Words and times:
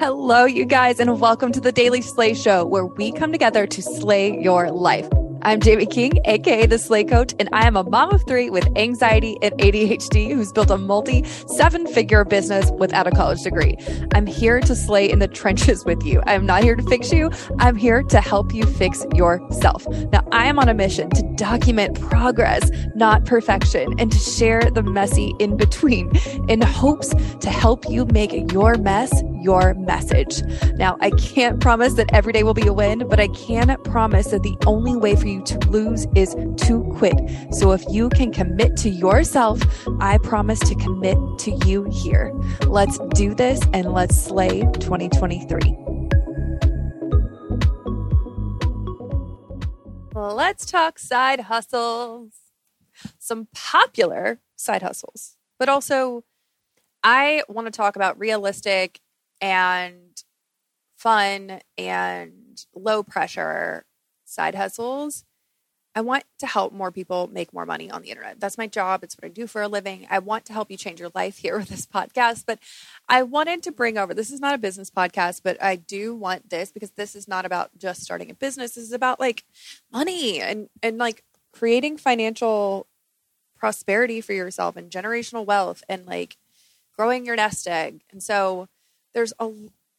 Hello, 0.00 0.46
you 0.46 0.64
guys, 0.64 0.98
and 0.98 1.20
welcome 1.20 1.52
to 1.52 1.60
the 1.60 1.72
Daily 1.72 2.00
Slay 2.00 2.32
Show, 2.32 2.64
where 2.64 2.86
we 2.86 3.12
come 3.12 3.32
together 3.32 3.66
to 3.66 3.82
slay 3.82 4.40
your 4.40 4.70
life. 4.70 5.06
I'm 5.42 5.60
Jamie 5.60 5.84
King, 5.84 6.12
aka 6.24 6.66
the 6.66 6.78
Slay 6.78 7.04
Coach, 7.04 7.34
and 7.38 7.50
I 7.52 7.66
am 7.66 7.76
a 7.76 7.82
mom 7.82 8.12
of 8.12 8.22
three 8.26 8.48
with 8.50 8.66
anxiety 8.76 9.36
and 9.42 9.52
ADHD 9.54 10.34
who's 10.34 10.52
built 10.52 10.70
a 10.70 10.76
multi 10.76 11.24
seven 11.46 11.86
figure 11.86 12.24
business 12.24 12.70
without 12.78 13.06
a 13.06 13.10
college 13.10 13.42
degree. 13.42 13.76
I'm 14.14 14.26
here 14.26 14.60
to 14.60 14.74
slay 14.74 15.10
in 15.10 15.18
the 15.18 15.28
trenches 15.40 15.84
with 15.84 16.02
you. 16.02 16.22
I'm 16.26 16.44
not 16.44 16.62
here 16.62 16.76
to 16.76 16.82
fix 16.82 17.12
you, 17.12 17.30
I'm 17.58 17.76
here 17.76 18.02
to 18.02 18.20
help 18.20 18.54
you 18.54 18.64
fix 18.64 19.04
yourself. 19.14 19.86
Now, 20.12 20.26
I 20.32 20.46
am 20.46 20.58
on 20.58 20.68
a 20.68 20.74
mission 20.74 21.08
to 21.10 21.22
document 21.36 22.00
progress, 22.00 22.70
not 22.94 23.24
perfection, 23.24 23.94
and 23.98 24.12
to 24.12 24.18
share 24.18 24.62
the 24.70 24.82
messy 24.82 25.34
in 25.38 25.56
between 25.56 26.14
in 26.48 26.60
hopes 26.60 27.14
to 27.40 27.50
help 27.50 27.88
you 27.88 28.04
make 28.06 28.52
your 28.52 28.76
mess 28.76 29.10
your 29.42 29.74
message. 29.74 30.42
Now, 30.74 30.96
I 31.00 31.10
can't 31.10 31.60
promise 31.60 31.94
that 31.94 32.12
every 32.12 32.32
day 32.32 32.42
will 32.42 32.54
be 32.54 32.66
a 32.66 32.72
win, 32.72 33.06
but 33.08 33.20
I 33.20 33.28
can 33.28 33.76
promise 33.84 34.28
that 34.28 34.42
the 34.42 34.56
only 34.66 34.96
way 34.96 35.16
for 35.16 35.26
you 35.26 35.42
to 35.42 35.58
lose 35.68 36.06
is 36.14 36.34
to 36.66 36.82
quit. 36.96 37.14
So 37.52 37.72
if 37.72 37.84
you 37.90 38.08
can 38.10 38.32
commit 38.32 38.76
to 38.78 38.88
yourself, 38.88 39.60
I 40.00 40.18
promise 40.18 40.60
to 40.60 40.74
commit 40.74 41.18
to 41.40 41.50
you 41.66 41.84
here. 41.90 42.32
Let's 42.66 42.98
do 43.14 43.34
this 43.34 43.60
and 43.72 43.92
let's 43.92 44.20
slay 44.20 44.60
2023. 44.60 45.76
Let's 50.14 50.66
talk 50.66 50.98
side 50.98 51.40
hustles. 51.40 52.32
Some 53.18 53.48
popular 53.54 54.40
side 54.56 54.82
hustles, 54.82 55.36
but 55.58 55.68
also 55.68 56.24
I 57.02 57.42
want 57.48 57.66
to 57.66 57.70
talk 57.70 57.96
about 57.96 58.18
realistic 58.18 59.00
and 59.40 60.22
fun 60.96 61.60
and 61.78 62.64
low 62.74 63.02
pressure 63.02 63.84
side 64.24 64.54
hustles. 64.54 65.24
I 65.94 66.02
want 66.02 66.22
to 66.38 66.46
help 66.46 66.72
more 66.72 66.92
people 66.92 67.28
make 67.32 67.52
more 67.52 67.66
money 67.66 67.90
on 67.90 68.02
the 68.02 68.10
internet. 68.10 68.38
That's 68.38 68.56
my 68.56 68.68
job. 68.68 69.02
It's 69.02 69.16
what 69.16 69.24
I 69.24 69.28
do 69.28 69.48
for 69.48 69.60
a 69.60 69.66
living. 69.66 70.06
I 70.08 70.20
want 70.20 70.44
to 70.44 70.52
help 70.52 70.70
you 70.70 70.76
change 70.76 71.00
your 71.00 71.10
life 71.14 71.38
here 71.38 71.58
with 71.58 71.68
this 71.68 71.86
podcast. 71.86 72.44
But 72.46 72.60
I 73.08 73.22
wanted 73.22 73.62
to 73.64 73.72
bring 73.72 73.98
over 73.98 74.14
this 74.14 74.30
is 74.30 74.40
not 74.40 74.54
a 74.54 74.58
business 74.58 74.90
podcast, 74.90 75.40
but 75.42 75.60
I 75.62 75.76
do 75.76 76.14
want 76.14 76.50
this 76.50 76.70
because 76.70 76.92
this 76.92 77.16
is 77.16 77.26
not 77.26 77.44
about 77.44 77.70
just 77.76 78.02
starting 78.02 78.30
a 78.30 78.34
business. 78.34 78.74
This 78.74 78.84
is 78.84 78.92
about 78.92 79.18
like 79.18 79.44
money 79.92 80.40
and, 80.40 80.68
and 80.82 80.98
like 80.98 81.24
creating 81.52 81.96
financial 81.96 82.86
prosperity 83.58 84.20
for 84.20 84.32
yourself 84.32 84.76
and 84.76 84.90
generational 84.90 85.44
wealth 85.44 85.82
and 85.88 86.06
like 86.06 86.36
growing 86.96 87.26
your 87.26 87.36
nest 87.36 87.66
egg. 87.66 88.02
And 88.12 88.22
so 88.22 88.68
there's 89.14 89.32
a 89.38 89.50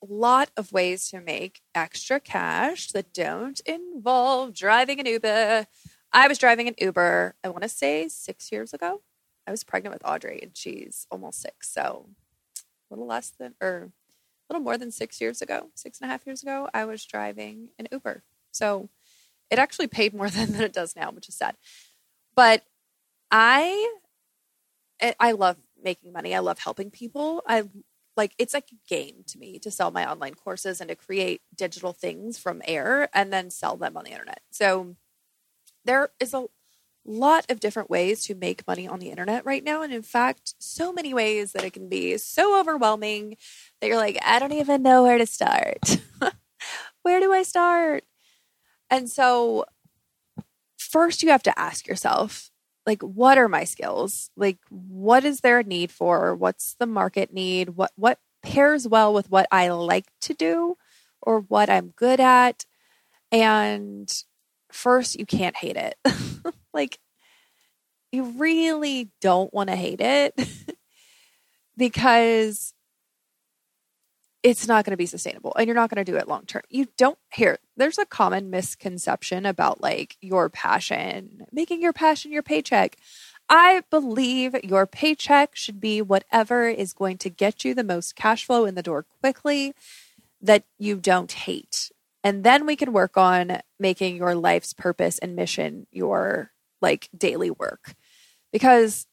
lot 0.01 0.49
of 0.57 0.71
ways 0.71 1.09
to 1.09 1.21
make 1.21 1.61
extra 1.75 2.19
cash 2.19 2.89
that 2.89 3.13
don't 3.13 3.59
involve 3.65 4.53
driving 4.53 4.99
an 4.99 5.05
Uber. 5.05 5.67
I 6.13 6.27
was 6.27 6.37
driving 6.37 6.67
an 6.67 6.75
Uber, 6.77 7.35
I 7.43 7.49
want 7.49 7.63
to 7.63 7.69
say 7.69 8.07
six 8.07 8.51
years 8.51 8.73
ago. 8.73 9.01
I 9.47 9.51
was 9.51 9.63
pregnant 9.63 9.93
with 9.93 10.05
Audrey 10.05 10.39
and 10.41 10.55
she's 10.55 11.07
almost 11.11 11.41
six. 11.41 11.71
So 11.71 12.07
a 12.57 12.93
little 12.93 13.07
less 13.07 13.29
than, 13.29 13.53
or 13.61 13.91
a 14.49 14.53
little 14.53 14.63
more 14.63 14.77
than 14.77 14.91
six 14.91 15.21
years 15.21 15.41
ago, 15.41 15.69
six 15.75 15.99
and 15.99 16.09
a 16.09 16.11
half 16.11 16.25
years 16.25 16.41
ago, 16.43 16.67
I 16.73 16.85
was 16.85 17.05
driving 17.05 17.69
an 17.79 17.87
Uber. 17.91 18.23
So 18.51 18.89
it 19.49 19.59
actually 19.59 19.87
paid 19.87 20.13
more 20.13 20.29
than, 20.31 20.51
than 20.51 20.61
it 20.61 20.73
does 20.73 20.95
now, 20.95 21.11
which 21.11 21.29
is 21.29 21.35
sad. 21.35 21.55
But 22.35 22.63
I, 23.29 23.93
I 25.19 25.31
love 25.31 25.57
making 25.81 26.11
money. 26.11 26.35
I 26.35 26.39
love 26.39 26.59
helping 26.59 26.91
people. 26.91 27.41
I 27.47 27.63
like 28.21 28.35
it's 28.37 28.53
like 28.53 28.69
a 28.71 28.87
game 28.87 29.23
to 29.25 29.39
me 29.39 29.57
to 29.57 29.71
sell 29.71 29.89
my 29.89 30.09
online 30.09 30.35
courses 30.35 30.79
and 30.79 30.89
to 30.89 30.95
create 30.95 31.41
digital 31.55 31.91
things 31.91 32.37
from 32.37 32.61
air 32.65 33.09
and 33.15 33.33
then 33.33 33.49
sell 33.49 33.75
them 33.77 33.97
on 33.97 34.03
the 34.03 34.11
internet. 34.11 34.41
So 34.51 34.95
there 35.85 36.09
is 36.19 36.35
a 36.35 36.45
lot 37.03 37.49
of 37.49 37.59
different 37.59 37.89
ways 37.89 38.23
to 38.25 38.35
make 38.35 38.67
money 38.67 38.87
on 38.87 38.99
the 38.99 39.09
internet 39.09 39.43
right 39.43 39.63
now 39.63 39.81
and 39.81 39.91
in 39.91 40.03
fact 40.03 40.53
so 40.59 40.93
many 40.93 41.15
ways 41.15 41.51
that 41.53 41.63
it 41.63 41.73
can 41.73 41.89
be 41.89 42.15
so 42.19 42.59
overwhelming 42.59 43.37
that 43.79 43.87
you're 43.87 43.97
like 43.97 44.19
I 44.23 44.37
don't 44.37 44.51
even 44.51 44.83
know 44.83 45.01
where 45.01 45.17
to 45.17 45.25
start. 45.25 45.97
where 47.01 47.19
do 47.19 47.33
I 47.33 47.41
start? 47.41 48.03
And 48.91 49.09
so 49.09 49.65
first 50.77 51.23
you 51.23 51.29
have 51.29 51.41
to 51.43 51.59
ask 51.59 51.87
yourself 51.87 52.50
like 52.85 53.01
what 53.01 53.37
are 53.37 53.47
my 53.47 53.63
skills? 53.63 54.31
Like 54.35 54.57
what 54.69 55.25
is 55.25 55.41
there 55.41 55.59
a 55.59 55.63
need 55.63 55.91
for? 55.91 56.35
What's 56.35 56.75
the 56.75 56.87
market 56.87 57.33
need? 57.33 57.69
What 57.69 57.91
what 57.95 58.19
pairs 58.43 58.87
well 58.87 59.13
with 59.13 59.29
what 59.29 59.45
i 59.51 59.69
like 59.69 60.07
to 60.19 60.33
do 60.33 60.75
or 61.21 61.41
what 61.41 61.69
i'm 61.69 61.89
good 61.95 62.19
at? 62.19 62.65
And 63.31 64.11
first 64.71 65.19
you 65.19 65.25
can't 65.25 65.55
hate 65.55 65.77
it. 65.77 65.95
Like 66.73 66.99
you 68.11 68.23
really 68.37 69.11
don't 69.19 69.53
want 69.53 69.69
to 69.69 69.75
hate 69.75 70.01
it 70.01 70.33
because 71.77 72.73
it's 74.43 74.67
not 74.67 74.85
going 74.85 74.91
to 74.91 74.97
be 74.97 75.05
sustainable 75.05 75.53
and 75.55 75.67
you're 75.67 75.75
not 75.75 75.89
going 75.89 76.03
to 76.03 76.11
do 76.11 76.17
it 76.17 76.27
long 76.27 76.45
term. 76.45 76.63
You 76.69 76.87
don't 76.97 77.17
hear 77.33 77.59
there's 77.77 77.97
a 77.97 78.05
common 78.05 78.49
misconception 78.49 79.45
about 79.45 79.81
like 79.81 80.17
your 80.21 80.49
passion, 80.49 81.45
making 81.51 81.81
your 81.81 81.93
passion 81.93 82.31
your 82.31 82.43
paycheck. 82.43 82.97
I 83.49 83.83
believe 83.91 84.55
your 84.63 84.87
paycheck 84.87 85.55
should 85.55 85.79
be 85.79 86.01
whatever 86.01 86.67
is 86.67 86.93
going 86.93 87.17
to 87.19 87.29
get 87.29 87.65
you 87.65 87.73
the 87.73 87.83
most 87.83 88.15
cash 88.15 88.45
flow 88.45 88.65
in 88.65 88.75
the 88.75 88.83
door 88.83 89.05
quickly 89.21 89.73
that 90.41 90.63
you 90.79 90.95
don't 90.95 91.31
hate. 91.31 91.91
And 92.23 92.43
then 92.43 92.65
we 92.65 92.75
can 92.75 92.93
work 92.93 93.17
on 93.17 93.59
making 93.79 94.15
your 94.15 94.35
life's 94.35 94.73
purpose 94.73 95.19
and 95.19 95.35
mission 95.35 95.85
your 95.91 96.51
like 96.81 97.09
daily 97.15 97.51
work. 97.51 97.95
Because 98.51 99.05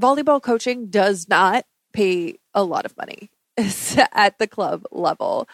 volleyball 0.00 0.42
coaching 0.42 0.88
does 0.88 1.28
not 1.28 1.64
pay 1.92 2.38
a 2.52 2.62
lot 2.62 2.84
of 2.84 2.96
money 2.96 3.30
at 4.12 4.38
the 4.38 4.46
club 4.46 4.84
level. 4.90 5.48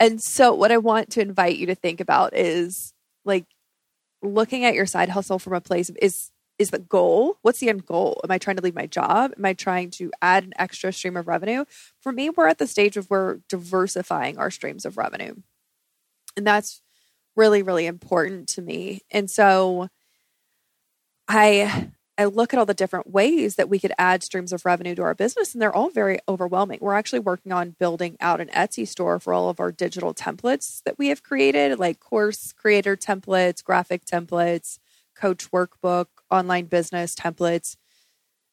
And 0.00 0.20
so, 0.20 0.52
what 0.52 0.72
I 0.72 0.78
want 0.78 1.10
to 1.10 1.20
invite 1.20 1.56
you 1.56 1.66
to 1.66 1.74
think 1.74 2.00
about 2.00 2.36
is 2.36 2.92
like 3.24 3.46
looking 4.22 4.64
at 4.64 4.74
your 4.74 4.86
side 4.86 5.08
hustle 5.08 5.38
from 5.38 5.52
a 5.52 5.60
place 5.60 5.88
of 5.88 5.96
is 6.02 6.30
is 6.58 6.70
the 6.70 6.78
goal? 6.78 7.38
What's 7.42 7.60
the 7.60 7.68
end 7.68 7.86
goal? 7.86 8.20
Am 8.24 8.30
I 8.30 8.38
trying 8.38 8.56
to 8.56 8.62
leave 8.62 8.74
my 8.74 8.86
job? 8.86 9.32
Am 9.36 9.44
I 9.44 9.52
trying 9.52 9.90
to 9.92 10.10
add 10.20 10.44
an 10.44 10.52
extra 10.58 10.92
stream 10.92 11.16
of 11.16 11.26
revenue? 11.26 11.64
For 12.00 12.12
me, 12.12 12.30
we're 12.30 12.46
at 12.46 12.58
the 12.58 12.66
stage 12.66 12.96
of 12.96 13.10
we're 13.10 13.38
diversifying 13.48 14.38
our 14.38 14.50
streams 14.50 14.84
of 14.84 14.96
revenue. 14.96 15.34
And 16.36 16.46
that's 16.46 16.82
really, 17.36 17.62
really 17.62 17.86
important 17.86 18.48
to 18.50 18.62
me. 18.62 19.00
And 19.10 19.30
so 19.30 19.88
I 21.26 21.90
I 22.18 22.26
look 22.26 22.52
at 22.52 22.58
all 22.58 22.66
the 22.66 22.74
different 22.74 23.10
ways 23.10 23.56
that 23.56 23.70
we 23.70 23.78
could 23.78 23.92
add 23.98 24.22
streams 24.22 24.52
of 24.52 24.66
revenue 24.66 24.94
to 24.94 25.02
our 25.02 25.14
business, 25.14 25.54
and 25.54 25.62
they're 25.62 25.74
all 25.74 25.88
very 25.88 26.18
overwhelming. 26.28 26.78
We're 26.82 26.94
actually 26.94 27.20
working 27.20 27.52
on 27.52 27.76
building 27.78 28.16
out 28.20 28.40
an 28.40 28.48
Etsy 28.48 28.86
store 28.86 29.18
for 29.18 29.32
all 29.32 29.48
of 29.48 29.60
our 29.60 29.72
digital 29.72 30.12
templates 30.12 30.82
that 30.84 30.98
we 30.98 31.08
have 31.08 31.22
created, 31.22 31.78
like 31.78 32.00
course 32.00 32.52
creator 32.52 32.96
templates, 32.96 33.64
graphic 33.64 34.04
templates, 34.04 34.78
coach 35.16 35.50
workbook, 35.50 36.06
online 36.30 36.66
business 36.66 37.14
templates. 37.14 37.76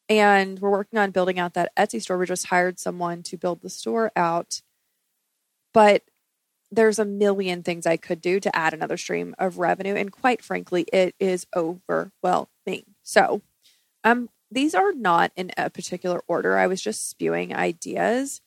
And 0.08 0.58
we're 0.58 0.70
working 0.70 0.98
on 0.98 1.10
building 1.10 1.38
out 1.38 1.54
that 1.54 1.74
Etsy 1.76 2.00
store. 2.00 2.18
We 2.18 2.26
just 2.26 2.46
hired 2.46 2.78
someone 2.78 3.22
to 3.24 3.36
build 3.36 3.60
the 3.60 3.70
store 3.70 4.10
out. 4.16 4.62
But 5.72 6.02
there's 6.72 6.98
a 6.98 7.04
million 7.04 7.62
things 7.62 7.86
I 7.86 7.96
could 7.96 8.20
do 8.20 8.40
to 8.40 8.56
add 8.56 8.72
another 8.72 8.96
stream 8.96 9.34
of 9.38 9.58
revenue. 9.58 9.94
And 9.94 10.10
quite 10.10 10.42
frankly, 10.42 10.86
it 10.92 11.14
is 11.20 11.46
overwhelming. 11.54 12.84
So 13.02 13.42
um, 14.04 14.28
these 14.50 14.74
are 14.74 14.92
not 14.92 15.32
in 15.36 15.52
a 15.56 15.70
particular 15.70 16.22
order. 16.26 16.56
I 16.58 16.66
was 16.66 16.82
just 16.82 17.08
spewing 17.08 17.54
ideas. 17.54 18.40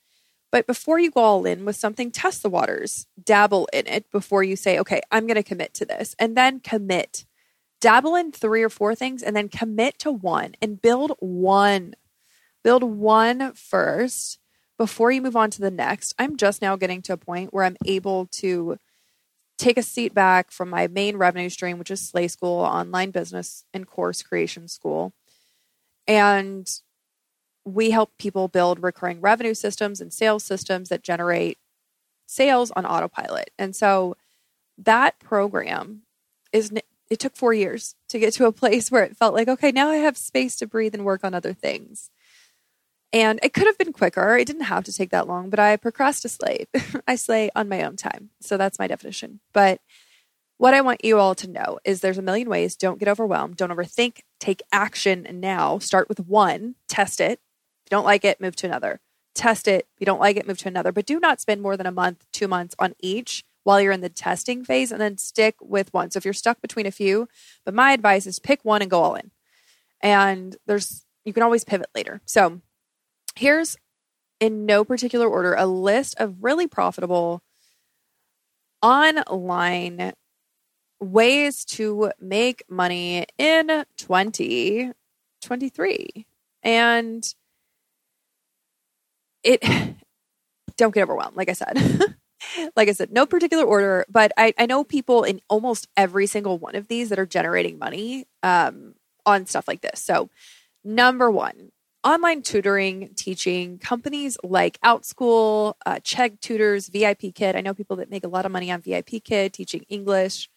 But 0.52 0.68
before 0.68 1.00
you 1.00 1.10
go 1.10 1.22
all 1.22 1.46
in 1.46 1.66
with 1.66 1.76
something, 1.76 2.12
test 2.12 2.44
the 2.44 2.50
waters, 2.50 3.08
dabble 3.22 3.68
in 3.74 3.88
it 3.88 4.12
before 4.12 4.44
you 4.44 4.56
say, 4.56 4.78
okay, 4.78 5.02
I'm 5.12 5.26
going 5.26 5.36
to 5.36 5.44
commit 5.44 5.74
to 5.76 5.86
this, 5.86 6.16
and 6.20 6.38
then 6.38 6.60
commit. 6.60 7.26
Dabble 7.82 8.16
in 8.16 8.32
three 8.32 8.64
or 8.64 8.70
four 8.70 8.96
things 8.96 9.22
and 9.22 9.36
then 9.36 9.50
commit 9.50 10.00
to 10.00 10.12
one 10.12 10.54
and 10.62 10.82
build 10.82 11.18
one. 11.20 11.96
Build 12.64 12.84
one 12.84 13.52
first 13.56 14.40
before 14.78 15.12
you 15.12 15.22
move 15.22 15.36
on 15.36 15.50
to 15.52 15.60
the 15.60 15.72
next. 15.72 16.14
I'm 16.18 16.38
just 16.38 16.62
now 16.62 16.76
getting 16.76 17.02
to 17.02 17.14
a 17.14 17.18
point 17.18 17.54
where 17.54 17.66
I'm 17.66 17.76
able 17.86 18.28
to 18.34 18.78
take 19.58 19.78
a 19.78 19.84
seat 19.84 20.14
back 20.14 20.52
from 20.52 20.70
my 20.70 20.88
main 20.88 21.18
revenue 21.18 21.50
stream, 21.50 21.78
which 21.78 21.92
is 21.92 22.00
Slay 22.00 22.28
School, 22.28 22.60
online 22.60 23.12
business 23.12 23.66
and 23.74 23.88
course 23.88 24.24
creation 24.24 24.68
school, 24.68 25.14
and 26.08 26.70
we 27.66 27.92
help 27.92 28.18
people 28.18 28.48
build 28.48 28.84
recurring 28.84 29.22
revenue 29.22 29.54
systems 29.54 30.02
and 30.02 30.12
sales 30.12 30.44
systems 30.44 30.90
that 30.90 31.02
generate 31.02 31.58
sales 32.26 32.72
on 32.72 32.86
autopilot. 32.86 33.52
And 33.58 33.76
so 33.76 34.16
that 34.78 35.20
program 35.20 36.02
is 36.52 36.72
it 37.10 37.20
took 37.20 37.36
4 37.36 37.54
years 37.54 37.96
to 38.10 38.20
get 38.20 38.34
to 38.34 38.48
a 38.48 38.52
place 38.62 38.92
where 38.92 39.04
it 39.04 39.18
felt 39.18 39.34
like 39.34 39.48
okay, 39.48 39.72
now 39.72 39.90
I 39.90 39.98
have 39.98 40.18
space 40.18 40.56
to 40.58 40.68
breathe 40.68 40.94
and 40.94 41.06
work 41.06 41.24
on 41.24 41.34
other 41.34 41.54
things. 41.54 42.10
And 43.14 43.40
it 43.44 43.54
could 43.54 43.68
have 43.68 43.78
been 43.78 43.94
quicker. 43.94 44.36
It 44.36 44.48
didn't 44.48 44.64
have 44.64 44.86
to 44.86 44.94
take 44.94 45.12
that 45.12 45.28
long, 45.28 45.52
but 45.52 45.60
I 45.60 45.78
procrastinate. 45.78 46.68
I 47.08 47.16
slay 47.16 47.52
on 47.56 47.70
my 47.70 47.84
own 47.84 47.96
time. 47.96 48.32
So 48.42 48.58
that's 48.58 48.80
my 48.80 48.88
definition. 48.88 49.40
But 49.54 49.80
what 50.64 50.74
I 50.74 50.80
want 50.80 51.04
you 51.04 51.20
all 51.20 51.36
to 51.36 51.50
know 51.50 51.80
is 51.84 52.00
there's 52.00 52.18
a 52.18 52.22
million 52.22 52.50
ways. 52.50 52.78
Don't 52.78 52.98
get 52.98 53.10
overwhelmed. 53.10 53.58
Don't 53.58 53.70
overthink. 53.70 54.22
Take 54.40 54.62
action 54.72 55.28
now. 55.30 55.78
Start 55.78 56.08
with 56.08 56.22
one, 56.22 56.76
test 56.88 57.20
it. 57.20 57.34
If 57.34 57.92
you 57.92 57.98
don't 57.98 58.06
like 58.06 58.24
it, 58.24 58.40
move 58.40 58.56
to 58.56 58.68
another. 58.68 59.02
Test 59.36 59.68
it. 59.68 59.90
If 59.94 60.00
you 60.00 60.06
don't 60.06 60.22
like 60.22 60.38
it, 60.38 60.48
move 60.48 60.60
to 60.60 60.70
another. 60.70 60.94
But 60.94 61.06
do 61.06 61.20
not 61.20 61.42
spend 61.42 61.62
more 61.62 61.76
than 61.76 61.86
a 61.86 61.92
month, 61.92 62.26
two 62.32 62.48
months 62.48 62.76
on 62.80 62.96
each 63.02 63.44
while 63.66 63.82
you're 63.82 63.92
in 63.92 64.00
the 64.00 64.08
testing 64.08 64.64
phase 64.64 64.94
and 64.94 65.02
then 65.02 65.18
stick 65.18 65.56
with 65.60 65.94
one. 65.94 66.12
So 66.12 66.18
if 66.18 66.24
you're 66.24 66.34
stuck 66.34 66.62
between 66.62 66.86
a 66.86 66.92
few, 66.92 67.28
but 67.66 67.74
my 67.74 67.92
advice 67.92 68.26
is 68.26 68.40
pick 68.40 68.64
one 68.64 68.82
and 68.82 68.90
go 68.90 69.04
all 69.04 69.16
in. 69.16 69.32
And 70.00 70.56
there's, 70.66 71.06
you 71.26 71.34
can 71.34 71.44
always 71.44 71.66
pivot 71.66 71.90
later. 71.94 72.22
So 72.24 72.62
here's 73.36 73.76
in 74.40 74.66
no 74.66 74.86
particular 74.86 75.28
order 75.28 75.56
a 75.56 75.66
list 75.66 76.16
of 76.20 76.42
really 76.42 76.68
profitable 76.68 77.44
online 78.82 80.14
ways 81.00 81.66
to 81.66 82.12
make 82.20 82.64
money 82.70 83.26
in 83.38 83.86
2023. 83.98 86.26
And 86.64 87.36
it, 89.44 89.64
don't 90.78 90.94
get 90.94 91.04
overwhelmed, 91.04 91.36
like 91.36 91.50
I 91.50 91.54
said. 91.54 91.78
like 92.76 92.90
I 92.90 92.94
said, 92.94 93.12
no 93.12 93.26
particular 93.26 93.64
order, 93.64 94.06
but 94.10 94.32
I, 94.38 94.54
I 94.58 94.66
know 94.66 94.84
people 94.84 95.24
in 95.24 95.42
almost 95.50 95.88
every 95.96 96.28
single 96.28 96.58
one 96.58 96.76
of 96.76 96.88
these 96.88 97.10
that 97.10 97.20
are 97.20 97.26
generating 97.26 97.78
money 97.78 98.26
um, 98.42 98.96
on 99.26 99.46
stuff 99.46 99.68
like 99.68 99.82
this. 99.82 100.02
So, 100.02 100.30
number 100.84 101.32
one, 101.32 101.72
online 102.04 102.42
tutoring, 102.42 103.12
teaching 103.16 103.78
companies 103.78 104.38
like 104.44 104.80
Outschool, 104.82 105.76
uh, 105.86 105.96
Chegg 105.96 106.40
Tutors, 106.42 106.90
VIPKid. 106.90 107.56
I 107.56 107.62
know 107.62 107.74
people 107.74 107.98
that 107.98 108.10
make 108.10 108.26
a 108.26 108.30
lot 108.30 108.46
of 108.46 108.52
money 108.52 108.72
on 108.72 108.82
VIPKid 108.82 109.52
teaching 109.52 109.86
English 109.90 110.50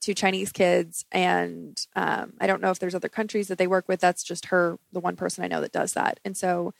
to 0.00 0.14
Chinese 0.14 0.52
kids. 0.52 1.04
And 1.12 1.80
um, 1.94 2.32
I 2.40 2.46
don't 2.46 2.62
know 2.62 2.70
if 2.70 2.78
there's 2.78 2.94
other 2.94 3.08
countries 3.08 3.48
that 3.48 3.58
they 3.58 3.66
work 3.66 3.88
with. 3.88 4.00
That's 4.00 4.22
just 4.22 4.46
her, 4.46 4.78
the 4.92 5.00
one 5.00 5.16
person 5.16 5.44
I 5.44 5.48
know 5.48 5.60
that 5.60 5.72
does 5.72 5.92
that. 5.92 6.20
And 6.24 6.36
so 6.36 6.72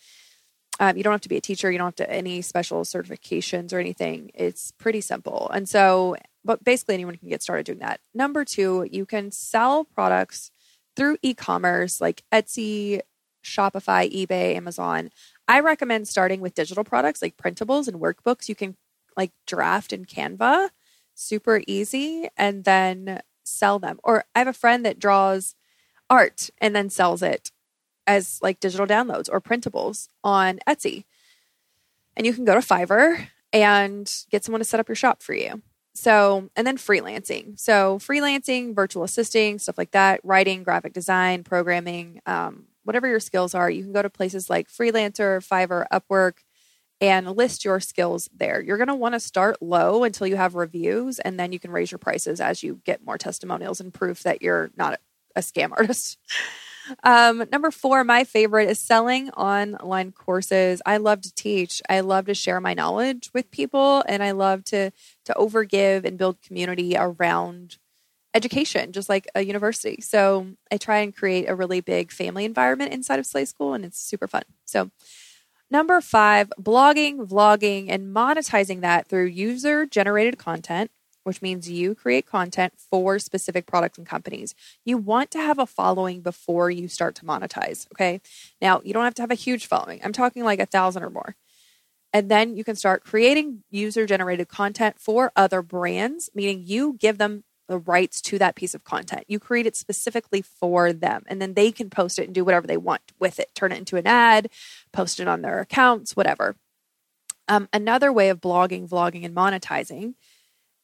um, 0.78 0.96
you 0.96 1.02
don't 1.02 1.12
have 1.12 1.20
to 1.20 1.28
be 1.28 1.37
a 1.37 1.43
teacher. 1.43 1.70
You 1.70 1.78
don't 1.78 1.88
have 1.88 2.06
to 2.06 2.11
any 2.11 2.40
special 2.40 2.82
certifications 2.84 3.72
or 3.72 3.78
anything. 3.78 4.31
It's 4.34 4.72
pretty 4.72 5.02
simple. 5.02 5.50
And 5.52 5.69
so, 5.69 6.17
but 6.44 6.64
basically 6.64 6.94
anyone 6.94 7.17
can 7.17 7.28
get 7.28 7.43
started 7.43 7.67
doing 7.67 7.81
that. 7.81 8.00
Number 8.14 8.44
two, 8.46 8.88
you 8.90 9.05
can 9.05 9.31
sell 9.31 9.84
products 9.84 10.50
through 10.96 11.19
e-commerce 11.22 12.00
like 12.00 12.22
Etsy, 12.32 13.00
Shopify, 13.44 14.11
eBay, 14.11 14.56
Amazon. 14.56 15.11
I 15.46 15.61
recommend 15.61 16.08
starting 16.08 16.40
with 16.40 16.55
digital 16.55 16.84
products 16.84 17.20
like 17.20 17.37
printables 17.37 17.87
and 17.87 18.00
workbooks. 18.00 18.49
You 18.49 18.55
can 18.55 18.76
like 19.17 19.32
draft 19.46 19.93
in 19.93 20.06
Canva, 20.06 20.70
super 21.20 21.62
easy, 21.67 22.28
and 22.37 22.64
then 22.64 23.20
sell 23.44 23.78
them. 23.78 24.00
Or 24.02 24.25
I 24.34 24.38
have 24.40 24.49
a 24.49 24.52
friend 24.52 24.84
that 24.84 24.99
draws 24.99 25.55
art 26.08 26.50
and 26.58 26.75
then 26.75 26.90
sells 26.90 27.22
it 27.22 27.52
as 28.06 28.38
like 28.43 28.61
digital 28.61 28.87
downloads 28.87 29.28
or 29.31 29.40
printables 29.40 30.08
on 30.25 30.58
Etsy. 30.67 31.05
And 32.17 32.26
you 32.26 32.32
can 32.32 32.44
go 32.44 32.55
to 32.55 32.61
Fiverr 32.61 33.28
and 33.52 34.12
get 34.31 34.44
someone 34.44 34.61
to 34.61 34.64
set 34.64 34.81
up 34.81 34.88
your 34.88 34.96
shop 34.96 35.22
for 35.22 35.34
you. 35.34 35.62
So, 35.94 36.50
and 36.56 36.67
then 36.67 36.76
freelancing. 36.76 37.58
So, 37.58 37.99
freelancing, 37.99 38.75
virtual 38.75 39.02
assisting, 39.02 39.58
stuff 39.58 39.76
like 39.76 39.90
that, 39.90 40.20
writing, 40.22 40.62
graphic 40.62 40.93
design, 40.93 41.44
programming, 41.44 42.20
um, 42.26 42.67
whatever 42.84 43.08
your 43.08 43.20
skills 43.20 43.55
are, 43.55 43.70
you 43.70 43.82
can 43.82 43.93
go 43.93 44.02
to 44.02 44.08
places 44.08 44.49
like 44.49 44.69
Freelancer, 44.69 45.46
Fiverr, 45.46 45.84
Upwork, 45.93 46.38
and 47.00 47.31
list 47.37 47.64
your 47.64 47.81
skills 47.81 48.29
there. 48.37 48.61
You're 48.61 48.76
going 48.76 48.88
to 48.88 48.94
want 48.94 49.14
to 49.14 49.20
start 49.20 49.62
low 49.62 50.05
until 50.05 50.26
you 50.26 50.37
have 50.37 50.55
reviews, 50.55 51.19
and 51.19 51.38
then 51.41 51.52
you 51.52 51.58
can 51.58 51.70
raise 51.70 51.91
your 51.91 51.99
prices 51.99 52.41
as 52.41 52.62
you 52.62 52.81
get 52.85 53.05
more 53.05 53.19
testimonials 53.19 53.81
and 53.81 53.93
proof 53.93 54.23
that 54.25 54.43
you're 54.43 54.70
not 54.76 55.00
a 55.35 55.41
scam 55.41 55.70
artist. 55.76 56.19
Um, 57.05 57.44
number 57.52 57.70
four, 57.70 58.05
my 58.05 58.25
favorite 58.25 58.69
is 58.69 58.79
selling 58.79 59.31
online 59.31 60.12
courses. 60.12 60.82
I 60.85 60.97
love 60.97 61.20
to 61.23 61.35
teach. 61.35 61.81
I 61.88 62.00
love 62.00 62.26
to 62.26 62.35
share 62.35 62.61
my 62.61 62.75
knowledge 62.75 63.31
with 63.32 63.50
people, 63.50 64.03
and 64.08 64.23
I 64.23 64.32
love 64.32 64.64
to 64.67 64.91
to 65.26 65.35
overgive 65.35 66.05
and 66.05 66.19
build 66.19 66.43
community 66.43 66.96
around 66.96 67.79
education, 68.35 68.93
just 68.93 69.08
like 69.08 69.29
a 69.35 69.43
university. 69.43 70.00
So 70.00 70.49
I 70.70 70.76
try 70.76 70.99
and 70.99 71.14
create 71.14 71.49
a 71.49 71.55
really 71.55 71.81
big 71.81 72.12
family 72.12 72.44
environment 72.44 72.93
inside 72.93 73.19
of 73.19 73.26
Slay 73.26 73.44
School, 73.44 73.73
and 73.75 73.85
it's 73.85 74.00
super 74.00 74.29
fun. 74.29 74.43
So. 74.64 74.91
Number 75.70 76.00
five, 76.00 76.52
blogging, 76.61 77.28
vlogging, 77.28 77.87
and 77.88 78.14
monetizing 78.14 78.81
that 78.81 79.06
through 79.06 79.26
user 79.26 79.87
generated 79.87 80.38
content 80.38 80.90
which 81.25 81.43
means 81.43 81.69
you 81.70 81.94
create 81.94 82.26
content 82.26 82.72
for 82.76 83.19
specific 83.19 83.67
products 83.67 83.99
and 83.99 84.06
companies. 84.06 84.55
You 84.84 84.96
want 84.96 85.31
to 85.32 85.38
have 85.38 85.58
a 85.58 85.67
following 85.67 86.22
before 86.22 86.70
you 86.70 86.88
start 86.88 87.14
to 87.17 87.25
monetize. 87.25 87.87
Okay. 87.93 88.20
Now, 88.61 88.81
you 88.84 88.93
don't 88.93 89.05
have 89.05 89.14
to 89.14 89.22
have 89.22 89.31
a 89.31 89.37
huge 89.37 89.67
following. 89.67 90.00
I'm 90.02 90.12
talking 90.12 90.44
like 90.44 90.61
a 90.61 90.67
thousand 90.67 91.02
or 91.02 91.11
more. 91.11 91.37
And 92.12 92.31
then 92.31 92.56
you 92.56 92.64
can 92.64 92.75
start 92.75 93.05
creating 93.05 93.62
user 93.70 94.06
generated 94.06 94.49
content 94.49 94.99
for 94.99 95.31
other 95.37 95.62
brands, 95.62 96.31
meaning 96.34 96.64
you 96.67 96.96
give 96.99 97.19
them 97.19 97.44
the 97.70 97.78
rights 97.78 98.20
to 98.20 98.38
that 98.38 98.56
piece 98.56 98.75
of 98.75 98.82
content. 98.82 99.25
You 99.28 99.38
create 99.38 99.64
it 99.64 99.76
specifically 99.76 100.43
for 100.43 100.93
them, 100.93 101.22
and 101.28 101.40
then 101.40 101.55
they 101.55 101.70
can 101.70 101.88
post 101.88 102.19
it 102.19 102.25
and 102.25 102.34
do 102.34 102.44
whatever 102.44 102.67
they 102.67 102.76
want 102.76 103.00
with 103.20 103.38
it 103.38 103.55
turn 103.55 103.70
it 103.70 103.78
into 103.78 103.96
an 103.96 104.08
ad, 104.08 104.50
post 104.93 105.20
it 105.20 105.28
on 105.28 105.40
their 105.40 105.61
accounts, 105.61 106.17
whatever. 106.17 106.56
Um, 107.46 107.69
another 107.72 108.12
way 108.12 108.28
of 108.28 108.40
blogging, 108.40 108.88
vlogging, 108.88 109.25
and 109.25 109.34
monetizing 109.34 110.14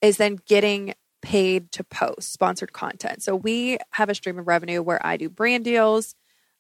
is 0.01 0.17
then 0.17 0.39
getting 0.47 0.95
paid 1.23 1.73
to 1.73 1.83
post 1.83 2.33
sponsored 2.33 2.73
content. 2.73 3.21
So 3.21 3.35
we 3.35 3.79
have 3.91 4.09
a 4.09 4.15
stream 4.15 4.39
of 4.39 4.47
revenue 4.47 4.81
where 4.81 5.05
I 5.05 5.17
do 5.17 5.29
brand 5.29 5.65
deals. 5.65 6.15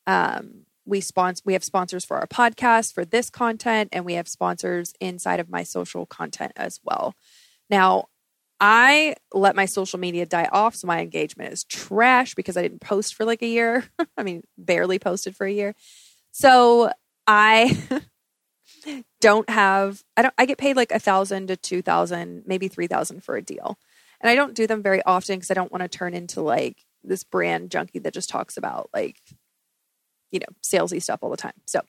Um, 0.08 0.64
we 0.84 1.00
sponsor 1.00 1.42
we 1.44 1.52
have 1.52 1.64
sponsors 1.64 2.04
for 2.04 2.16
our 2.16 2.26
podcast 2.26 2.94
for 2.94 3.04
this 3.04 3.30
content 3.30 3.90
and 3.92 4.04
we 4.04 4.14
have 4.14 4.26
sponsors 4.28 4.92
inside 5.00 5.38
of 5.38 5.48
my 5.48 5.62
social 5.62 6.04
content 6.04 6.52
as 6.56 6.80
well. 6.84 7.14
Now, 7.70 8.06
I 8.60 9.14
let 9.34 9.54
my 9.54 9.66
social 9.66 9.98
media 9.98 10.24
die 10.24 10.48
off 10.50 10.74
so 10.74 10.86
my 10.86 11.00
engagement 11.00 11.52
is 11.52 11.64
trash 11.64 12.34
because 12.34 12.56
I 12.56 12.62
didn't 12.62 12.80
post 12.80 13.14
for 13.14 13.24
like 13.24 13.42
a 13.42 13.46
year. 13.46 13.84
I 14.16 14.22
mean, 14.22 14.42
barely 14.56 14.98
posted 14.98 15.36
for 15.36 15.46
a 15.46 15.52
year. 15.52 15.74
So, 16.32 16.90
I 17.26 17.76
don't 19.20 19.48
have 19.50 20.02
I 20.16 20.22
don't 20.22 20.34
I 20.38 20.46
get 20.46 20.58
paid 20.58 20.76
like 20.76 20.92
a 20.92 20.98
thousand 20.98 21.48
to 21.48 21.56
two 21.56 21.82
thousand, 21.82 22.44
maybe 22.46 22.68
three 22.68 22.86
thousand 22.86 23.24
for 23.24 23.36
a 23.36 23.42
deal. 23.42 23.78
And 24.20 24.30
I 24.30 24.34
don't 24.34 24.54
do 24.54 24.66
them 24.66 24.82
very 24.82 25.02
often 25.02 25.36
because 25.36 25.50
I 25.50 25.54
don't 25.54 25.72
want 25.72 25.82
to 25.82 25.88
turn 25.88 26.14
into 26.14 26.40
like 26.40 26.84
this 27.04 27.24
brand 27.24 27.70
junkie 27.70 27.98
that 28.00 28.14
just 28.14 28.28
talks 28.30 28.56
about 28.56 28.88
like, 28.94 29.16
you 30.30 30.40
know, 30.40 30.46
salesy 30.62 31.02
stuff 31.02 31.20
all 31.22 31.30
the 31.30 31.36
time. 31.36 31.52
So 31.66 31.80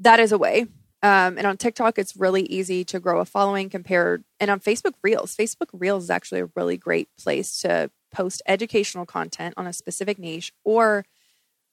that 0.00 0.20
is 0.20 0.32
a 0.32 0.38
way. 0.38 0.66
Um, 1.02 1.38
and 1.38 1.46
on 1.46 1.56
TikTok, 1.56 1.98
it's 1.98 2.16
really 2.16 2.42
easy 2.42 2.84
to 2.86 2.98
grow 2.98 3.20
a 3.20 3.24
following 3.24 3.70
compared, 3.70 4.24
and 4.40 4.50
on 4.50 4.58
Facebook 4.58 4.94
Reels, 5.02 5.36
Facebook 5.36 5.68
Reels 5.72 6.04
is 6.04 6.10
actually 6.10 6.40
a 6.40 6.50
really 6.56 6.76
great 6.76 7.08
place 7.18 7.60
to 7.60 7.90
post 8.12 8.42
educational 8.46 9.06
content 9.06 9.54
on 9.56 9.66
a 9.66 9.72
specific 9.72 10.18
niche 10.18 10.52
or 10.64 11.04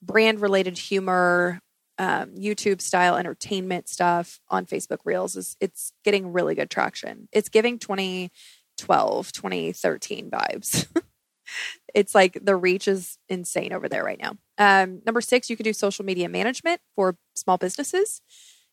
brand 0.02 0.40
related 0.40 0.78
humor 0.78 1.60
um, 1.98 2.32
YouTube 2.32 2.80
style 2.80 3.16
entertainment 3.16 3.88
stuff 3.88 4.40
on 4.48 4.66
Facebook 4.66 4.98
Reels 5.04 5.34
is 5.34 5.56
it's 5.60 5.92
getting 6.04 6.32
really 6.32 6.54
good 6.54 6.70
traction. 6.70 7.28
It's 7.32 7.48
giving 7.48 7.78
2012, 7.78 9.32
2013 9.32 10.30
vibes. 10.30 10.86
it's 11.94 12.14
like 12.14 12.38
the 12.42 12.56
reach 12.56 12.86
is 12.86 13.18
insane 13.28 13.72
over 13.72 13.88
there 13.88 14.04
right 14.04 14.20
now. 14.20 14.36
Um, 14.58 15.00
number 15.06 15.20
six, 15.20 15.48
you 15.48 15.56
could 15.56 15.64
do 15.64 15.72
social 15.72 16.04
media 16.04 16.28
management 16.28 16.80
for 16.94 17.16
small 17.34 17.56
businesses. 17.56 18.20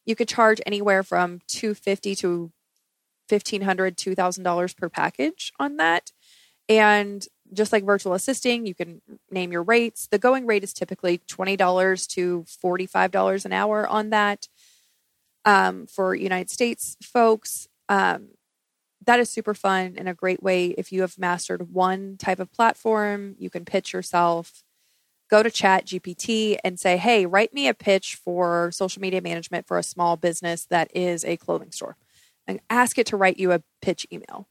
You 0.05 0.15
could 0.15 0.27
charge 0.27 0.62
anywhere 0.65 1.03
from 1.03 1.39
250 1.48 2.15
to 2.15 2.51
$1,500, 3.29 3.95
$2,000 3.95 4.77
per 4.77 4.89
package 4.89 5.51
on 5.60 5.77
that. 5.77 6.12
And 6.69 7.25
just 7.51 7.72
like 7.72 7.83
virtual 7.83 8.13
assisting, 8.13 8.65
you 8.65 8.74
can 8.74 9.01
name 9.29 9.51
your 9.51 9.63
rates. 9.63 10.07
The 10.07 10.19
going 10.19 10.45
rate 10.45 10.63
is 10.63 10.74
typically 10.74 11.19
$20 11.19 12.07
to 12.10 12.45
$45 12.63 13.45
an 13.45 13.53
hour 13.53 13.88
on 13.88 14.10
that. 14.10 14.48
Um, 15.45 15.88
for 15.88 16.15
United 16.15 16.50
States 16.50 16.95
folks, 17.03 17.67
um, 17.89 18.29
that 19.05 19.19
is 19.19 19.29
super 19.29 19.53
fun 19.53 19.95
and 19.98 20.07
a 20.07 20.13
great 20.13 20.41
way. 20.41 20.67
If 20.67 20.91
you 20.93 21.01
have 21.01 21.19
mastered 21.19 21.74
one 21.74 22.15
type 22.17 22.39
of 22.39 22.51
platform, 22.53 23.36
you 23.38 23.50
can 23.50 23.65
pitch 23.65 23.91
yourself. 23.91 24.63
Go 25.33 25.41
to 25.41 25.49
ChatGPT 25.49 26.57
and 26.63 26.79
say, 26.79 26.97
hey, 26.97 27.25
write 27.25 27.55
me 27.55 27.67
a 27.67 27.73
pitch 27.73 28.19
for 28.23 28.69
social 28.71 29.01
media 29.01 29.19
management 29.19 29.65
for 29.65 29.79
a 29.79 29.83
small 29.83 30.15
business 30.15 30.65
that 30.65 30.95
is 30.95 31.25
a 31.25 31.37
clothing 31.37 31.71
store. 31.71 31.97
And 32.45 32.59
ask 32.69 32.99
it 32.99 33.07
to 33.07 33.17
write 33.17 33.39
you 33.39 33.51
a 33.51 33.63
pitch 33.81 34.05
email 34.13 34.47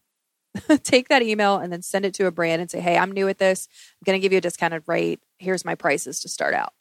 take 0.83 1.09
that 1.09 1.21
email 1.21 1.57
and 1.57 1.71
then 1.71 1.81
send 1.81 2.05
it 2.05 2.13
to 2.15 2.27
a 2.27 2.31
brand 2.31 2.61
and 2.61 2.69
say, 2.69 2.79
hey, 2.79 2.97
I'm 2.97 3.11
new 3.11 3.27
at 3.27 3.37
this. 3.37 3.67
I'm 3.93 4.05
going 4.05 4.19
to 4.19 4.21
give 4.21 4.31
you 4.31 4.37
a 4.37 4.41
discounted 4.41 4.83
rate. 4.87 5.19
Here's 5.37 5.65
my 5.65 5.75
prices 5.75 6.19
to 6.21 6.29
start 6.29 6.53
out. 6.53 6.73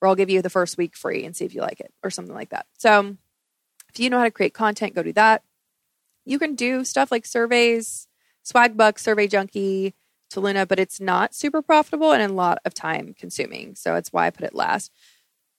or 0.00 0.08
I'll 0.08 0.14
give 0.14 0.30
you 0.30 0.42
the 0.42 0.50
first 0.50 0.76
week 0.76 0.96
free 0.96 1.24
and 1.24 1.34
see 1.34 1.44
if 1.44 1.54
you 1.54 1.60
like 1.60 1.80
it 1.80 1.92
or 2.02 2.10
something 2.10 2.34
like 2.34 2.50
that. 2.50 2.66
So 2.78 3.16
if 3.88 4.00
you 4.00 4.10
know 4.10 4.18
how 4.18 4.24
to 4.24 4.30
create 4.30 4.54
content, 4.54 4.94
go 4.94 5.02
do 5.02 5.12
that. 5.14 5.42
You 6.24 6.38
can 6.38 6.54
do 6.54 6.84
stuff 6.84 7.10
like 7.10 7.24
surveys, 7.24 8.06
Swagbucks, 8.44 8.98
Survey 8.98 9.26
Junkie, 9.26 9.94
Toluna, 10.32 10.66
but 10.66 10.78
it's 10.78 11.00
not 11.00 11.34
super 11.34 11.62
profitable 11.62 12.12
and 12.12 12.22
a 12.22 12.34
lot 12.34 12.58
of 12.64 12.74
time 12.74 13.14
consuming. 13.18 13.74
So 13.74 13.94
it's 13.94 14.12
why 14.12 14.26
I 14.26 14.30
put 14.30 14.44
it 14.44 14.54
last. 14.54 14.92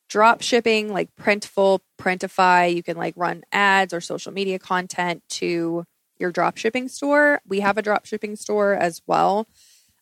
Drop 0.09 0.41
shipping, 0.41 0.91
like 0.91 1.09
Printful, 1.15 1.79
Printify, 1.99 2.73
you 2.75 2.81
can 2.81 2.97
like 2.97 3.13
run 3.15 3.43
ads 3.51 3.93
or 3.93 4.01
social 4.01 4.31
media 4.31 4.57
content 4.57 5.21
to 5.29 5.85
your 6.17 6.31
drop 6.31 6.57
shipping 6.57 6.87
store. 6.87 7.41
We 7.47 7.59
have 7.59 7.77
a 7.77 7.81
drop 7.81 8.05
shipping 8.05 8.35
store 8.35 8.73
as 8.73 9.01
well. 9.07 9.47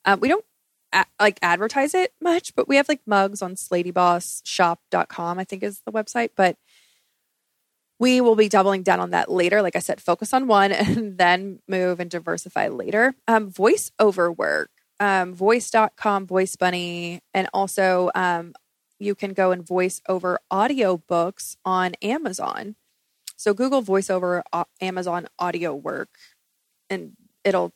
Um, 0.05 0.19
we 0.19 0.29
don't 0.29 0.45
a- 0.93 1.05
like 1.19 1.39
advertise 1.41 1.93
it 1.93 2.13
much, 2.21 2.55
but 2.55 2.67
we 2.67 2.77
have 2.77 2.87
like 2.87 3.01
mugs 3.05 3.41
on 3.41 3.55
sladybossshop.com, 3.55 5.39
I 5.39 5.43
think 5.43 5.63
is 5.63 5.81
the 5.85 5.91
website. 5.91 6.29
But 6.35 6.57
we 7.99 8.21
will 8.21 8.35
be 8.35 8.49
doubling 8.49 8.83
down 8.83 8.99
on 8.99 9.11
that 9.11 9.29
later. 9.29 9.61
Like 9.61 9.75
I 9.75 9.79
said, 9.79 10.01
focus 10.01 10.33
on 10.33 10.47
one 10.47 10.71
and 10.73 11.17
then 11.17 11.59
move 11.67 11.99
and 11.99 12.09
diversify 12.09 12.67
later. 12.67 13.15
Um, 13.27 13.51
voiceover 13.51 14.35
work, 14.35 14.69
um, 14.99 15.33
voice.com, 15.33 16.27
voice 16.27 16.55
bunny, 16.55 17.21
and 17.33 17.49
also 17.53 18.11
um, 18.15 18.53
you 18.99 19.15
can 19.15 19.33
go 19.33 19.51
and 19.51 19.65
voice 19.65 20.01
over 20.07 20.39
audio 20.49 20.97
books 20.97 21.57
on 21.65 21.93
Amazon. 22.01 22.75
So 23.35 23.53
Google 23.53 23.83
voiceover 23.83 24.41
uh, 24.51 24.63
Amazon 24.81 25.27
audio 25.37 25.73
work 25.75 26.09
and 26.89 27.13
it'll 27.43 27.73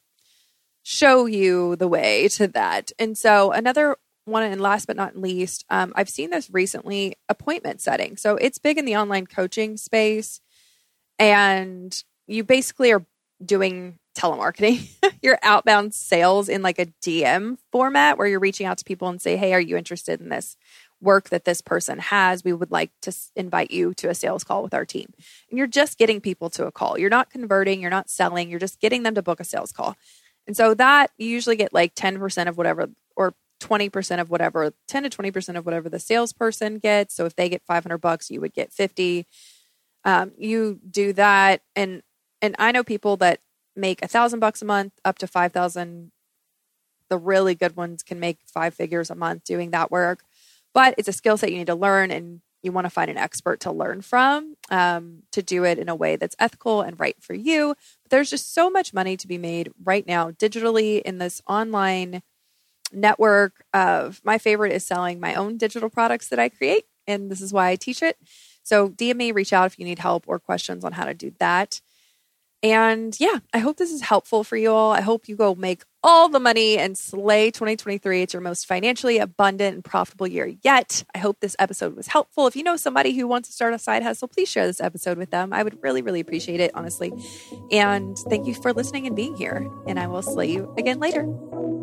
show 0.83 1.25
you 1.25 1.75
the 1.75 1.87
way 1.87 2.27
to 2.29 2.47
that. 2.47 2.91
And 2.97 3.17
so 3.17 3.51
another 3.51 3.97
one 4.31 4.43
and 4.43 4.61
last 4.61 4.87
but 4.87 4.95
not 4.95 5.15
least, 5.15 5.65
um, 5.69 5.93
I've 5.95 6.09
seen 6.09 6.29
this 6.29 6.49
recently 6.49 7.15
appointment 7.29 7.81
setting. 7.81 8.17
So 8.17 8.35
it's 8.35 8.57
big 8.57 8.77
in 8.77 8.85
the 8.85 8.97
online 8.97 9.27
coaching 9.27 9.77
space. 9.77 10.41
And 11.19 12.03
you 12.27 12.43
basically 12.43 12.91
are 12.91 13.05
doing 13.43 13.99
telemarketing, 14.17 14.89
your 15.21 15.37
outbound 15.43 15.93
sales 15.93 16.49
in 16.49 16.61
like 16.61 16.79
a 16.79 16.87
DM 17.03 17.57
format 17.71 18.17
where 18.17 18.27
you're 18.27 18.39
reaching 18.39 18.65
out 18.65 18.77
to 18.79 18.85
people 18.85 19.07
and 19.07 19.21
say, 19.21 19.37
Hey, 19.37 19.53
are 19.53 19.61
you 19.61 19.77
interested 19.77 20.19
in 20.19 20.29
this 20.29 20.57
work 21.01 21.29
that 21.29 21.45
this 21.45 21.61
person 21.61 21.99
has? 21.99 22.43
We 22.43 22.53
would 22.53 22.71
like 22.71 22.91
to 23.01 23.15
invite 23.35 23.71
you 23.71 23.93
to 23.95 24.09
a 24.09 24.15
sales 24.15 24.43
call 24.43 24.63
with 24.63 24.73
our 24.73 24.85
team. 24.85 25.13
And 25.49 25.57
you're 25.57 25.67
just 25.67 25.97
getting 25.97 26.21
people 26.21 26.49
to 26.51 26.65
a 26.65 26.71
call. 26.71 26.97
You're 26.97 27.09
not 27.09 27.29
converting, 27.29 27.81
you're 27.81 27.89
not 27.89 28.09
selling, 28.09 28.49
you're 28.49 28.59
just 28.59 28.79
getting 28.79 29.03
them 29.03 29.15
to 29.15 29.21
book 29.21 29.39
a 29.39 29.43
sales 29.43 29.71
call. 29.71 29.95
And 30.47 30.57
so 30.57 30.73
that 30.75 31.11
you 31.17 31.27
usually 31.27 31.55
get 31.55 31.73
like 31.73 31.95
10% 31.95 32.47
of 32.47 32.57
whatever 32.57 32.89
or 33.15 33.33
20% 33.61 34.19
of 34.19 34.29
whatever 34.29 34.73
10 34.87 35.03
to 35.03 35.09
20% 35.09 35.57
of 35.57 35.65
whatever 35.65 35.87
the 35.87 35.99
salesperson 35.99 36.79
gets. 36.79 37.15
So 37.15 37.25
if 37.25 37.35
they 37.35 37.47
get 37.47 37.63
500 37.63 37.97
bucks 37.99 38.29
you 38.29 38.41
would 38.41 38.53
get 38.53 38.73
50 38.73 39.27
um, 40.03 40.31
you 40.37 40.79
do 40.89 41.13
that 41.13 41.61
and 41.75 42.01
and 42.41 42.55
i 42.59 42.71
know 42.71 42.83
people 42.83 43.17
that 43.17 43.39
make 43.75 44.01
a 44.01 44.07
thousand 44.07 44.39
bucks 44.39 44.61
a 44.61 44.65
month 44.65 44.93
up 45.05 45.17
to 45.19 45.27
5000 45.27 46.11
the 47.09 47.17
really 47.17 47.55
good 47.55 47.75
ones 47.75 48.03
can 48.03 48.19
make 48.19 48.39
five 48.45 48.73
figures 48.73 49.09
a 49.09 49.15
month 49.15 49.43
doing 49.43 49.71
that 49.71 49.91
work 49.91 50.23
but 50.73 50.95
it's 50.97 51.07
a 51.07 51.13
skill 51.13 51.37
set 51.37 51.51
you 51.51 51.57
need 51.57 51.67
to 51.67 51.75
learn 51.75 52.11
and 52.11 52.41
you 52.63 52.71
want 52.71 52.85
to 52.85 52.91
find 52.91 53.09
an 53.09 53.17
expert 53.17 53.59
to 53.61 53.71
learn 53.71 54.01
from 54.01 54.55
um, 54.69 55.23
to 55.31 55.41
do 55.41 55.63
it 55.63 55.79
in 55.79 55.89
a 55.89 55.95
way 55.95 56.15
that's 56.15 56.35
ethical 56.37 56.81
and 56.81 56.99
right 56.99 57.15
for 57.19 57.33
you. 57.33 57.75
But 58.03 58.11
there's 58.11 58.29
just 58.29 58.53
so 58.53 58.69
much 58.69 58.93
money 58.93 59.17
to 59.17 59.27
be 59.27 59.39
made 59.39 59.71
right 59.83 60.05
now 60.05 60.29
digitally 60.29 61.01
in 61.01 61.17
this 61.17 61.41
online 61.47 62.21
network 62.91 63.63
of 63.73 64.21
my 64.23 64.37
favorite 64.37 64.73
is 64.73 64.85
selling 64.85 65.19
my 65.19 65.35
own 65.35 65.57
digital 65.57 65.89
products 65.89 66.29
that 66.29 66.39
I 66.39 66.49
create. 66.49 66.85
And 67.07 67.29
this 67.29 67.41
is 67.41 67.53
why 67.53 67.69
I 67.69 67.75
teach 67.75 68.01
it. 68.01 68.17
So 68.63 68.89
DM 68.89 69.15
me, 69.15 69.31
reach 69.31 69.53
out 69.53 69.65
if 69.67 69.79
you 69.79 69.85
need 69.85 69.99
help 69.99 70.25
or 70.27 70.39
questions 70.39 70.83
on 70.83 70.93
how 70.93 71.05
to 71.05 71.13
do 71.13 71.33
that. 71.39 71.81
And 72.63 73.19
yeah, 73.19 73.39
I 73.53 73.57
hope 73.57 73.77
this 73.77 73.91
is 73.91 74.01
helpful 74.01 74.43
for 74.43 74.55
you 74.55 74.71
all. 74.71 74.91
I 74.91 75.01
hope 75.01 75.27
you 75.27 75.35
go 75.35 75.55
make 75.55 75.83
all 76.03 76.29
the 76.29 76.39
money 76.39 76.77
and 76.77 76.95
slay 76.95 77.49
2023. 77.49 78.21
It's 78.21 78.33
your 78.33 78.41
most 78.41 78.67
financially 78.67 79.17
abundant 79.17 79.75
and 79.75 79.83
profitable 79.83 80.27
year 80.27 80.53
yet. 80.61 81.03
I 81.15 81.17
hope 81.17 81.39
this 81.39 81.55
episode 81.57 81.95
was 81.95 82.07
helpful. 82.07 82.45
If 82.45 82.55
you 82.55 82.61
know 82.61 82.75
somebody 82.75 83.15
who 83.15 83.27
wants 83.27 83.49
to 83.49 83.53
start 83.53 83.73
a 83.73 83.79
side 83.79 84.03
hustle, 84.03 84.27
please 84.27 84.47
share 84.47 84.67
this 84.67 84.79
episode 84.79 85.17
with 85.17 85.31
them. 85.31 85.53
I 85.53 85.63
would 85.63 85.81
really, 85.81 86.03
really 86.03 86.19
appreciate 86.19 86.59
it, 86.59 86.71
honestly. 86.75 87.11
And 87.71 88.15
thank 88.29 88.45
you 88.45 88.53
for 88.53 88.73
listening 88.73 89.07
and 89.07 89.15
being 89.15 89.35
here. 89.35 89.67
And 89.87 89.99
I 89.99 90.05
will 90.05 90.21
slay 90.21 90.51
you 90.51 90.71
again 90.77 90.99
later. 90.99 91.80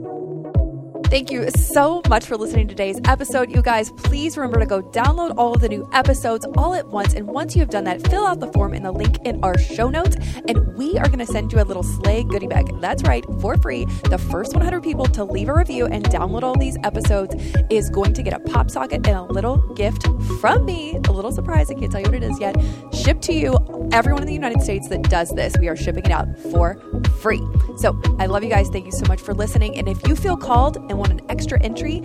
Thank 1.10 1.30
you 1.30 1.48
so 1.52 2.02
much 2.06 2.26
for 2.26 2.36
listening 2.36 2.68
to 2.68 2.74
today's 2.74 3.00
episode. 3.06 3.50
You 3.50 3.62
guys, 3.62 3.90
please 3.92 4.36
remember 4.36 4.60
to 4.60 4.66
go 4.66 4.82
download 4.82 5.32
all 5.38 5.54
of 5.54 5.62
the 5.62 5.68
new 5.70 5.88
episodes 5.94 6.44
all 6.54 6.74
at 6.74 6.86
once. 6.86 7.14
And 7.14 7.26
once 7.26 7.56
you 7.56 7.60
have 7.60 7.70
done 7.70 7.84
that, 7.84 8.06
fill 8.08 8.26
out 8.26 8.40
the 8.40 8.52
form 8.52 8.74
in 8.74 8.82
the 8.82 8.92
link 8.92 9.16
in 9.24 9.42
our 9.42 9.56
show 9.56 9.88
notes. 9.88 10.16
And 10.46 10.74
we 10.74 10.98
are 10.98 11.06
going 11.06 11.20
to 11.20 11.26
send 11.26 11.50
you 11.50 11.62
a 11.62 11.64
little 11.64 11.82
slay 11.82 12.24
goodie 12.24 12.46
bag. 12.46 12.78
That's 12.82 13.02
right, 13.04 13.24
for 13.40 13.56
free. 13.56 13.86
The 14.10 14.18
first 14.18 14.52
100 14.52 14.82
people 14.82 15.06
to 15.06 15.24
leave 15.24 15.48
a 15.48 15.54
review 15.54 15.86
and 15.86 16.04
download 16.04 16.42
all 16.42 16.58
these 16.58 16.76
episodes 16.84 17.34
is 17.70 17.88
going 17.88 18.12
to 18.12 18.22
get 18.22 18.34
a 18.34 18.40
pop 18.40 18.70
socket 18.70 19.06
and 19.06 19.16
a 19.16 19.22
little 19.22 19.56
gift 19.72 20.06
from 20.42 20.66
me. 20.66 20.96
A 21.08 21.10
little 21.10 21.32
surprise. 21.32 21.70
I 21.70 21.74
can't 21.74 21.90
tell 21.90 22.02
you 22.02 22.06
what 22.10 22.16
it 22.16 22.22
is 22.22 22.38
yet. 22.38 22.54
Shipped 22.92 23.22
to 23.22 23.32
you. 23.32 23.56
Everyone 23.92 24.20
in 24.20 24.26
the 24.26 24.34
United 24.34 24.60
States 24.60 24.88
that 24.88 25.04
does 25.04 25.30
this, 25.30 25.54
we 25.58 25.68
are 25.68 25.76
shipping 25.76 26.04
it 26.04 26.10
out 26.10 26.38
for 26.52 26.78
free. 27.22 27.42
So 27.78 27.98
I 28.18 28.26
love 28.26 28.44
you 28.44 28.50
guys. 28.50 28.68
Thank 28.68 28.84
you 28.84 28.92
so 28.92 29.06
much 29.06 29.22
for 29.22 29.32
listening. 29.32 29.78
And 29.78 29.88
if 29.88 30.06
you 30.06 30.14
feel 30.14 30.36
called 30.36 30.76
and 30.76 30.98
want 30.99 31.12
an 31.12 31.21
extra 31.28 31.61
entry 31.62 32.02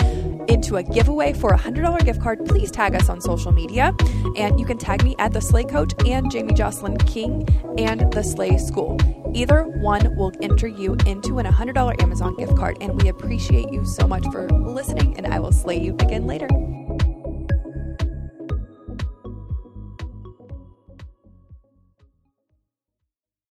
into 0.47 0.77
a 0.77 0.83
giveaway 0.83 1.33
for 1.33 1.53
a 1.53 1.57
$100 1.57 2.05
gift 2.05 2.21
card, 2.21 2.45
please 2.45 2.71
tag 2.71 2.95
us 2.95 3.09
on 3.09 3.19
social 3.21 3.51
media. 3.51 3.95
And 4.35 4.59
you 4.59 4.65
can 4.65 4.77
tag 4.77 5.03
me 5.03 5.15
at 5.19 5.33
The 5.33 5.41
Slay 5.41 5.63
Coach 5.63 5.93
and 6.05 6.31
Jamie 6.31 6.53
Jocelyn 6.53 6.97
King 6.97 7.47
and 7.77 8.11
The 8.13 8.23
Slay 8.23 8.57
School. 8.57 8.97
Either 9.33 9.63
one 9.63 10.15
will 10.15 10.31
enter 10.41 10.67
you 10.67 10.95
into 11.05 11.39
an 11.39 11.45
$100 11.45 12.01
Amazon 12.01 12.35
gift 12.35 12.55
card. 12.55 12.77
And 12.81 13.01
we 13.01 13.09
appreciate 13.09 13.71
you 13.71 13.85
so 13.85 14.07
much 14.07 14.25
for 14.31 14.47
listening, 14.49 15.17
and 15.17 15.27
I 15.27 15.39
will 15.39 15.51
slay 15.51 15.79
you 15.79 15.93
again 15.93 16.27
later. 16.27 16.47